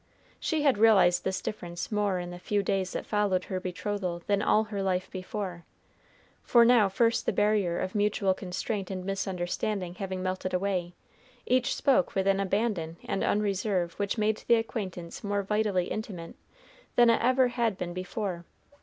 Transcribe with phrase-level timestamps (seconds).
[0.39, 4.41] She had realized this difference more in the few days that followed her betrothal than
[4.41, 5.63] all her life before,
[6.41, 10.95] for now first the barrier of mutual constraint and misunderstanding having melted away,
[11.45, 16.33] each spoke with an abandon and unreserve which made the acquaintance more vitally intimate
[16.95, 18.43] than ever it had been before.